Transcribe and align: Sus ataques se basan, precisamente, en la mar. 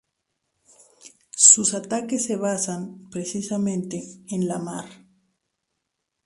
Sus 1.35 1.75
ataques 1.75 2.25
se 2.25 2.35
basan, 2.35 3.07
precisamente, 3.11 4.03
en 4.31 4.47
la 4.47 4.57
mar. 4.57 4.89